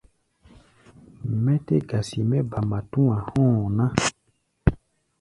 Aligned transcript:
Mɛ́ 1.43 1.57
tɛ́ 1.65 1.79
gasi 1.89 2.19
mɛ́ 2.29 2.41
ba 2.49 2.59
matúa 2.69 3.17
hɔ̧́ɔ̧ 3.27 3.63
ná. 3.77 3.85